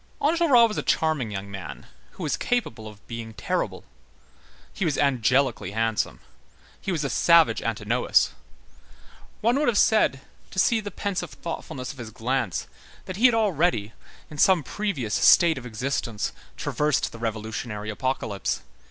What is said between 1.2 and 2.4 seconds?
young man, who was